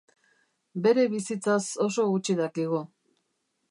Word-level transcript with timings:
Bere 0.85 1.05
bizitzaz 1.13 1.61
oso 1.87 2.09
gutxi 2.11 2.39
dakigu. 2.45 2.85